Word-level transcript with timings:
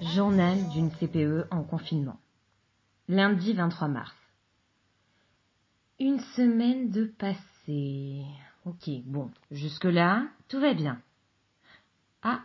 Journal 0.00 0.66
d'une 0.70 0.90
CPE 0.90 1.46
en 1.50 1.62
confinement. 1.62 2.18
Lundi 3.06 3.52
23 3.52 3.88
mars. 3.88 4.14
Une 5.98 6.20
semaine 6.34 6.90
de 6.90 7.04
passé. 7.04 8.24
Ok, 8.64 8.88
bon, 9.04 9.30
jusque-là, 9.50 10.24
tout 10.48 10.58
va 10.58 10.72
bien. 10.72 10.98
Ah, 12.22 12.40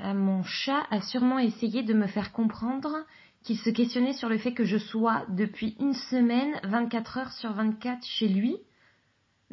euh, 0.00 0.14
mon 0.14 0.44
chat 0.44 0.84
a 0.90 1.00
sûrement 1.00 1.40
essayé 1.40 1.82
de 1.82 1.94
me 1.94 2.06
faire 2.06 2.32
comprendre 2.32 3.04
qu'il 3.42 3.58
se 3.58 3.70
questionnait 3.70 4.12
sur 4.12 4.28
le 4.28 4.38
fait 4.38 4.54
que 4.54 4.64
je 4.64 4.78
sois 4.78 5.26
depuis 5.30 5.76
une 5.80 5.94
semaine, 5.94 6.60
24 6.62 7.18
heures 7.18 7.32
sur 7.32 7.52
24 7.54 8.06
chez 8.06 8.28
lui 8.28 8.56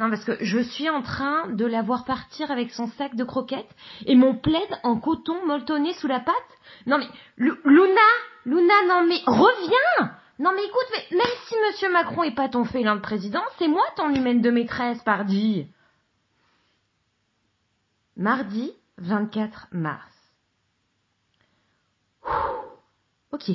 non, 0.02 0.10
parce 0.10 0.26
que 0.26 0.44
je 0.44 0.58
suis 0.58 0.90
en 0.90 1.04
train 1.04 1.48
de 1.50 1.64
la 1.64 1.84
voir 1.84 2.05
partir 2.05 2.50
avec 2.50 2.72
son 2.72 2.88
sac 2.88 3.16
de 3.16 3.23
croquettes 3.23 3.70
et 4.08 4.16
mon 4.16 4.36
plaid 4.36 4.68
en 4.82 5.00
coton 5.00 5.46
molletonné 5.46 5.94
sous 5.94 6.08
la 6.08 6.20
patte. 6.20 6.36
Non 6.88 6.98
mais, 6.98 7.05
Luna, 7.38 8.02
Luna, 8.46 8.74
non 8.88 9.05
mais, 9.07 9.22
reviens 9.27 10.18
Non 10.40 10.54
mais 10.55 10.66
écoute, 10.66 10.88
mais 10.91 11.18
même 11.18 11.35
si 11.46 11.54
Monsieur 11.68 11.91
Macron 11.91 12.24
est 12.24 12.34
pas 12.34 12.49
ton 12.49 12.66
félin 12.66 12.96
de 12.96 13.02
président, 13.02 13.44
c'est 13.60 13.68
moi 13.68 13.84
ton 13.96 14.10
humaine 14.10 14.41
de 14.41 14.49
maîtresse, 14.49 15.04
pardi. 15.04 15.68
Mardi 18.18 18.74
24 18.98 19.68
mars. 19.72 20.16
Ok. 23.32 23.52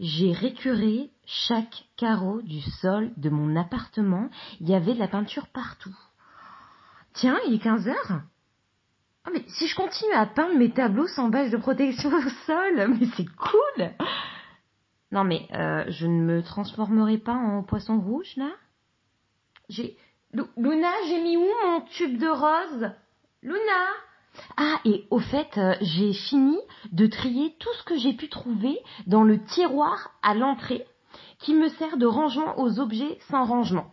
J'ai 0.00 0.32
récuré 0.32 1.10
chaque 1.26 1.84
carreau 1.98 2.40
du 2.40 2.62
sol 2.80 3.12
de 3.18 3.28
mon 3.28 3.54
appartement. 3.54 4.30
Il 4.60 4.70
y 4.70 4.74
avait 4.74 4.94
de 4.94 4.98
la 4.98 5.08
peinture 5.08 5.46
partout. 5.48 5.94
Tiens, 7.12 7.38
il 7.46 7.54
est 7.54 7.58
15 7.58 7.86
heures. 7.86 8.22
Ah, 9.26 9.30
mais 9.30 9.44
si 9.46 9.66
je 9.66 9.76
continue 9.76 10.14
à 10.14 10.24
peindre 10.24 10.56
mes 10.56 10.70
tableaux 10.70 11.06
sans 11.06 11.28
bâche 11.28 11.50
de 11.50 11.58
protection 11.58 12.08
au 12.08 12.28
sol, 12.46 12.96
mais 12.98 13.06
c'est 13.14 13.28
cool. 13.36 13.90
Non, 15.12 15.24
mais 15.24 15.46
euh, 15.52 15.84
je 15.88 16.06
ne 16.06 16.22
me 16.22 16.42
transformerai 16.42 17.18
pas 17.18 17.34
en 17.34 17.62
poisson 17.62 18.00
rouge 18.00 18.32
là? 18.36 18.52
J'ai 19.68 19.98
Luna, 20.32 20.92
j'ai 21.08 21.20
mis 21.20 21.36
où 21.36 21.46
mon 21.66 21.82
tube 21.82 22.16
de 22.16 22.28
rose? 22.28 22.90
Luna 23.42 23.86
ah, 24.56 24.80
et 24.84 25.06
au 25.10 25.18
fait, 25.18 25.58
euh, 25.58 25.74
j'ai 25.80 26.12
fini 26.12 26.58
de 26.92 27.06
trier 27.06 27.54
tout 27.58 27.72
ce 27.78 27.84
que 27.84 27.96
j'ai 27.96 28.12
pu 28.12 28.28
trouver 28.28 28.78
dans 29.06 29.22
le 29.22 29.42
tiroir 29.42 30.10
à 30.22 30.34
l'entrée 30.34 30.86
qui 31.38 31.54
me 31.54 31.68
sert 31.68 31.96
de 31.96 32.06
rangement 32.06 32.58
aux 32.58 32.80
objets 32.80 33.18
sans 33.30 33.44
rangement. 33.44 33.86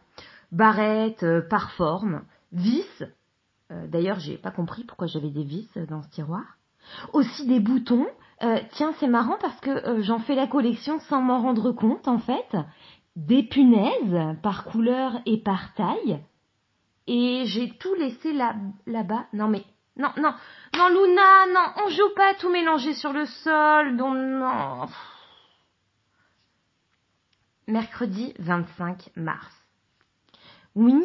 Barrettes, 0.51 1.23
euh, 1.23 1.41
par 1.41 1.71
forme, 1.71 2.23
vis. 2.51 3.03
Euh, 3.71 3.87
d'ailleurs, 3.87 4.19
j'ai 4.19 4.37
pas 4.37 4.51
compris 4.51 4.83
pourquoi 4.83 5.07
j'avais 5.07 5.29
des 5.29 5.43
vis 5.43 5.69
dans 5.89 6.01
ce 6.03 6.09
tiroir. 6.09 6.43
Aussi 7.11 7.45
des 7.45 7.59
boutons. 7.59 8.07
tiens, 8.71 8.93
c'est 8.99 9.07
marrant 9.07 9.37
parce 9.41 9.59
que 9.59 10.01
j'en 10.01 10.19
fais 10.19 10.35
la 10.35 10.47
collection 10.47 10.99
sans 11.09 11.21
m'en 11.21 11.41
rendre 11.41 11.71
compte 11.71 12.07
en 12.07 12.19
fait. 12.19 12.55
Des 13.17 13.43
punaises 13.43 14.37
par 14.41 14.63
couleur 14.63 15.19
et 15.25 15.37
par 15.37 15.73
taille. 15.73 16.19
Et 17.07 17.43
j'ai 17.45 17.71
tout 17.77 17.93
laissé 17.95 18.31
là, 18.31 18.55
là-bas. 18.85 19.25
Non 19.33 19.49
mais 19.49 19.65
non, 19.97 20.09
non, 20.17 20.33
non, 20.77 20.89
Luna, 20.89 21.47
non, 21.53 21.83
on 21.85 21.89
joue 21.89 22.13
pas 22.15 22.31
à 22.31 22.33
tout 22.35 22.49
mélanger 22.49 22.93
sur 22.93 23.13
le 23.13 23.25
sol, 23.25 23.95
non, 23.95 24.13
non. 24.13 24.85
Mercredi 27.67 28.33
25 28.39 29.09
mars. 29.15 29.53
Oui, 30.75 31.03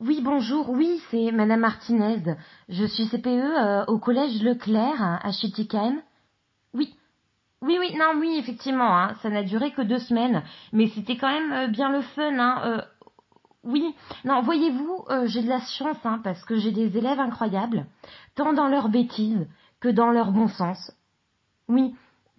oui, 0.00 0.20
bonjour, 0.22 0.70
oui, 0.70 1.00
c'est 1.10 1.30
Madame 1.30 1.60
Martinez. 1.60 2.36
Je 2.68 2.84
suis 2.84 3.08
CPE 3.08 3.26
euh, 3.26 3.84
au 3.86 3.98
collège 3.98 4.42
Leclerc 4.42 5.20
à 5.22 5.32
Chittikheim. 5.32 6.02
Oui, 6.74 6.94
oui, 7.62 7.78
oui, 7.78 7.94
non, 7.96 8.18
oui, 8.18 8.36
effectivement, 8.38 8.96
hein, 8.96 9.14
ça 9.22 9.30
n'a 9.30 9.42
duré 9.42 9.72
que 9.72 9.82
deux 9.82 9.98
semaines, 9.98 10.42
mais 10.72 10.88
c'était 10.88 11.16
quand 11.16 11.30
même 11.30 11.52
euh, 11.52 11.66
bien 11.68 11.90
le 11.90 12.02
fun. 12.02 12.38
Hein, 12.38 12.62
euh, 12.64 12.82
oui, 13.66 13.94
non, 14.24 14.42
voyez-vous, 14.42 15.04
euh, 15.10 15.26
j'ai 15.26 15.42
de 15.42 15.48
la 15.48 15.60
chance, 15.60 15.98
hein, 16.04 16.20
parce 16.22 16.44
que 16.44 16.56
j'ai 16.56 16.72
des 16.72 16.96
élèves 16.96 17.20
incroyables, 17.20 17.86
tant 18.34 18.52
dans 18.52 18.68
leur 18.68 18.88
bêtise 18.88 19.46
que 19.80 19.88
dans 19.88 20.10
leur 20.10 20.30
bon 20.30 20.48
sens. 20.48 20.92
Oui, 21.68 21.94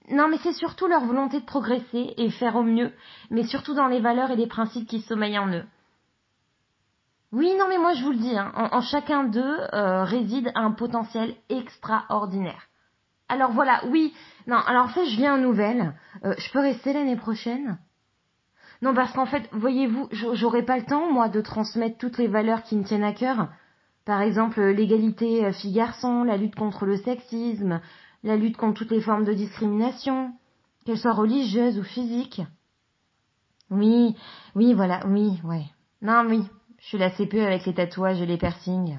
non, 0.10 0.30
mais 0.30 0.38
c'est 0.38 0.54
surtout 0.54 0.88
leur 0.88 1.04
volonté 1.04 1.42
de 1.42 1.46
progresser 1.46 2.14
et 2.18 2.30
faire 2.30 2.56
au 2.56 2.64
mieux, 2.64 2.94
mais 3.30 3.44
surtout 3.44 3.74
dans 3.74 3.88
les 3.88 4.00
valeurs 4.00 4.32
et 4.32 4.38
les 4.38 4.48
principes 4.48 4.88
qui 4.88 5.02
sommeillent 5.02 5.38
en 5.38 5.52
eux. 5.52 5.66
Oui, 7.34 7.54
non, 7.60 7.68
mais 7.68 7.78
moi 7.78 7.94
je 7.94 8.04
vous 8.06 8.12
le 8.12 8.18
dis, 8.18 8.38
hein, 8.38 8.54
en, 8.56 8.82
chacun 8.82 9.26
d'eux 9.26 9.60
euh, 9.74 10.06
réside 10.06 10.50
un 10.56 10.72
potentiel 10.72 11.36
extraordinaire. 11.50 12.68
Alors 13.28 13.52
voilà, 13.52 13.82
oui, 13.88 14.14
non, 14.48 14.56
alors 14.58 14.86
en 14.86 14.90
fait 14.90 15.06
je 15.08 15.18
viens 15.18 15.36
aux 15.36 15.42
nouvelles. 15.42 15.94
Euh, 16.24 16.34
je 16.38 16.52
peux 16.52 16.60
rester 16.60 16.94
l'année 16.94 17.18
prochaine? 17.18 17.78
Non, 18.82 18.94
parce 18.94 19.12
qu'en 19.14 19.26
fait, 19.26 19.50
voyez-vous, 19.52 20.08
j'aurais 20.12 20.64
pas 20.64 20.78
le 20.78 20.86
temps, 20.86 21.12
moi, 21.12 21.30
de 21.30 21.42
transmettre 21.42 21.98
toutes 21.98 22.18
les 22.18 22.28
valeurs 22.28 22.64
qui 22.64 22.76
me 22.76 22.84
tiennent 22.84 23.04
à 23.04 23.14
cœur. 23.14 23.50
Par 24.06 24.22
exemple, 24.22 24.62
l'égalité 24.62 25.46
euh, 25.46 25.52
filles-garçons, 25.52 26.24
la 26.24 26.38
lutte 26.38 26.56
contre 26.56 26.86
le 26.86 26.98
sexisme, 26.98 27.82
la 28.24 28.38
lutte 28.38 28.58
contre 28.58 28.80
toutes 28.80 28.92
les 28.92 29.02
formes 29.02 29.26
de 29.26 29.34
discrimination, 29.34 30.32
qu'elles 30.86 31.00
soient 31.00 31.14
religieuses 31.14 31.80
ou 31.80 31.84
physiques. 31.84 32.42
Oui, 33.70 34.16
oui, 34.56 34.74
voilà, 34.74 35.06
oui, 35.08 35.42
ouais. 35.44 35.66
Non, 36.02 36.26
oui, 36.28 36.44
je 36.80 36.86
suis 36.86 36.98
la 36.98 37.10
CPE 37.10 37.36
avec 37.36 37.66
les 37.66 37.74
tatouages 37.74 38.22
et 38.22 38.26
les 38.26 38.38
piercings. 38.38 38.98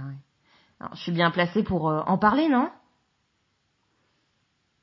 je 0.92 0.98
suis 0.98 1.12
bien 1.12 1.30
placée 1.30 1.62
pour 1.62 1.88
euh, 1.88 2.02
en 2.06 2.18
parler, 2.18 2.48
non? 2.48 2.68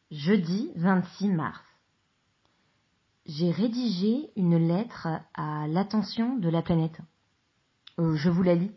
Jeudi 0.09 0.71
26 0.75 1.29
mars 1.29 1.61
j'ai 3.25 3.49
rédigé 3.49 4.29
une 4.35 4.57
lettre 4.57 5.07
à 5.33 5.67
l'attention 5.67 6.37
de 6.37 6.49
la 6.49 6.61
planète. 6.61 6.99
Euh, 7.99 8.15
je 8.15 8.29
vous 8.29 8.43
la 8.43 8.55
lis. 8.55 8.71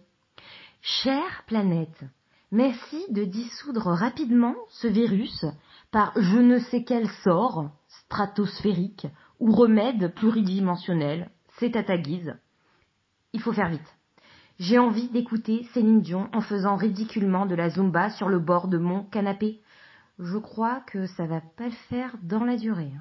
Chère 0.81 1.44
planète, 1.47 2.04
merci 2.50 3.04
de 3.10 3.25
dissoudre 3.25 3.88
rapidement 3.88 4.54
ce 4.70 4.86
virus 4.86 5.44
par 5.91 6.12
je 6.16 6.38
ne 6.38 6.59
sais 6.59 6.84
quel 6.84 7.09
sort 7.25 7.70
stratosphérique 7.88 9.06
ou 9.38 9.53
remède 9.53 10.14
pluridimensionnel. 10.14 11.30
C'est 11.59 11.76
à 11.76 11.82
ta 11.82 11.98
guise. 11.98 12.34
Il 13.34 13.41
faut 13.41 13.53
faire 13.53 13.69
vite. 13.69 13.97
J'ai 14.59 14.78
envie 14.78 15.09
d'écouter 15.09 15.65
Céline 15.75 16.00
Dion 16.00 16.28
en 16.32 16.41
faisant 16.41 16.76
ridiculement 16.76 17.47
de 17.47 17.54
la 17.54 17.69
zumba 17.69 18.10
sur 18.10 18.28
le 18.28 18.38
bord 18.38 18.69
de 18.69 18.78
mon 18.78 19.04
canapé. 19.04 19.60
Je 20.19 20.38
crois 20.38 20.80
que 20.80 21.06
ça 21.06 21.26
va 21.26 21.41
pas 21.41 21.66
le 21.66 21.70
faire 21.88 22.16
dans 22.22 22.44
la 22.44 22.56
durée. 22.56 22.92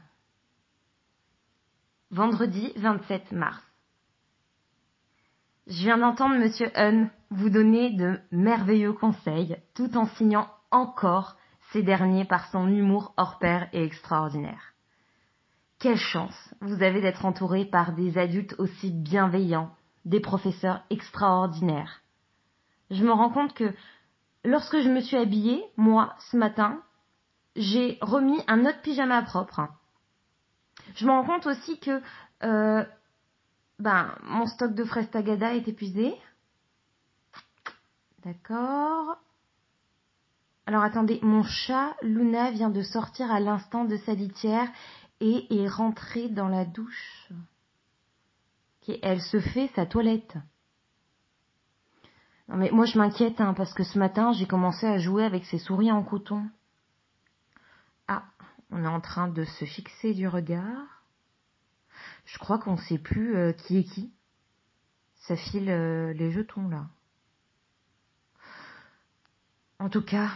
Vendredi 2.10 2.72
27 2.78 3.34
mars. 3.34 3.62
Je 5.68 5.84
viens 5.84 5.98
d'entendre 5.98 6.38
Monsieur 6.38 6.72
Hun 6.74 7.10
vous 7.32 7.50
donner 7.50 7.92
de 7.92 8.18
merveilleux 8.32 8.94
conseils, 8.94 9.58
tout 9.76 9.98
en 9.98 10.06
signant 10.06 10.48
encore 10.72 11.36
ces 11.74 11.84
derniers 11.84 12.24
par 12.24 12.50
son 12.50 12.70
humour 12.70 13.14
hors 13.18 13.40
pair 13.40 13.68
et 13.74 13.84
extraordinaire. 13.84 14.74
Quelle 15.80 15.98
chance 15.98 16.54
vous 16.62 16.82
avez 16.82 17.02
d'être 17.02 17.26
entouré 17.26 17.66
par 17.66 17.92
des 17.92 18.18
adultes 18.18 18.56
aussi 18.58 18.90
bienveillants, 18.90 19.76
des 20.06 20.22
professeurs 20.22 20.86
extraordinaires. 20.90 22.00
Je 22.90 23.04
me 23.04 23.12
rends 23.12 23.32
compte 23.32 23.54
que 23.54 23.74
lorsque 24.46 24.80
je 24.80 24.90
me 24.90 25.02
suis 25.02 25.18
habillée, 25.18 25.62
moi, 25.76 26.16
ce 26.32 26.38
matin, 26.38 26.82
j'ai 27.58 27.98
remis 28.00 28.40
un 28.48 28.66
autre 28.66 28.82
pyjama 28.82 29.24
propre 29.24 29.68
je 30.96 31.06
me 31.06 31.12
rends 31.12 31.26
compte 31.26 31.46
aussi 31.46 31.80
que 31.80 32.02
euh, 32.44 32.84
ben, 33.80 34.16
mon 34.24 34.46
stock 34.48 34.74
de 34.74 34.84
fraises 34.84 35.10
tagada 35.12 35.54
est 35.54 35.68
épuisé. 35.68 36.16
D'accord. 38.24 39.18
Alors 40.66 40.84
attendez, 40.84 41.20
mon 41.22 41.44
chat 41.44 41.96
Luna 42.02 42.52
vient 42.52 42.70
de 42.70 42.82
sortir 42.82 43.32
à 43.32 43.40
l'instant 43.40 43.86
de 43.86 43.96
sa 43.98 44.14
litière 44.14 44.68
et 45.22 45.62
est 45.62 45.68
rentrée 45.68 46.28
dans 46.28 46.50
la 46.50 46.66
douche. 46.66 47.32
elle 49.02 49.22
se 49.22 49.40
fait 49.40 49.70
sa 49.76 49.86
toilette. 49.86 50.36
Non 52.50 52.58
mais 52.58 52.70
moi 52.72 52.86
je 52.86 52.98
m'inquiète 52.98 53.42
hein, 53.42 53.54
parce 53.54 53.74
que 53.74 53.84
ce 53.84 54.00
matin 54.00 54.32
j'ai 54.32 54.46
commencé 54.46 54.86
à 54.86 54.98
jouer 54.98 55.24
avec 55.26 55.46
ses 55.46 55.58
souris 55.58 55.92
en 55.92 56.04
coton. 56.04 56.50
On 58.72 58.84
est 58.84 58.88
en 58.88 59.00
train 59.00 59.28
de 59.28 59.44
se 59.44 59.66
fixer 59.66 60.14
du 60.14 60.28
regard. 60.28 61.04
Je 62.26 62.38
crois 62.38 62.60
qu'on 62.60 62.74
ne 62.74 62.82
sait 62.82 62.98
plus 62.98 63.36
euh, 63.36 63.54
qui 63.54 63.78
est 63.78 63.84
qui. 63.84 64.12
Ça 65.16 65.36
file 65.36 65.70
euh, 65.70 66.14
les 66.14 66.32
jetons 66.32 66.68
là. 66.68 66.88
En 69.80 69.90
tout 69.90 70.02
cas, 70.02 70.30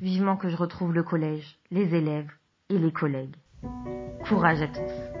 vivement 0.00 0.36
que 0.36 0.48
je 0.48 0.56
retrouve 0.56 0.92
le 0.92 1.02
collège, 1.02 1.58
les 1.70 1.94
élèves 1.94 2.30
et 2.68 2.78
les 2.78 2.92
collègues. 2.92 3.36
Courage 4.28 4.62
à 4.62 4.68
tous. 4.68 5.11